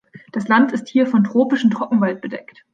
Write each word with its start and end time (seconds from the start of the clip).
Das 0.31 0.47
Land 0.47 0.71
ist 0.71 0.87
hier 0.89 1.05
von 1.05 1.23
tropischem 1.23 1.69
Trockenwald 1.69 2.21
bedeckt. 2.21 2.65